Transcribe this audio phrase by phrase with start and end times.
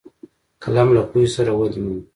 [0.63, 2.01] قلم له پوهې سره ودې مومي